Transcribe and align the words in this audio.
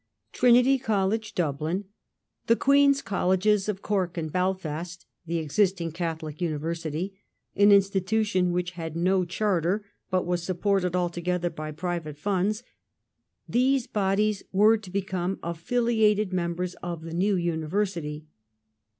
Trinity 0.31 0.79
College, 0.79 1.35
Dublin, 1.35 1.85
the 2.47 2.55
Queen 2.55 2.89
s 2.89 3.03
Colleges 3.03 3.69
of 3.69 3.83
Cork 3.83 4.17
and 4.17 4.31
Belfast, 4.31 5.05
the 5.27 5.37
existing 5.37 5.91
Catholic 5.91 6.41
University— 6.41 7.21
an 7.55 7.71
institution 7.71 8.51
which 8.51 8.71
had 8.71 8.95
no 8.95 9.25
charter, 9.25 9.85
but 10.09 10.25
was 10.25 10.41
supported 10.41 10.95
altogether 10.95 11.51
by 11.51 11.71
private 11.71 12.17
funds— 12.17 12.63
these 13.47 13.85
bodies 13.85 14.41
were 14.51 14.75
to 14.75 14.89
become 14.89 15.37
affiliated 15.43 16.33
members 16.33 16.73
of 16.81 17.03
the 17.03 17.13
new 17.13 17.35
university. 17.35 18.25